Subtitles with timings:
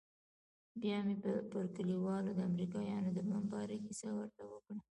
[0.81, 1.15] بيا مې
[1.51, 4.77] پر کليوالو د امريکايانو د بمبارۍ کيسه ورته وکړه.